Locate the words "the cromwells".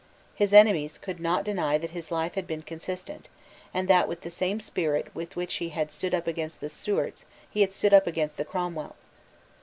8.37-9.11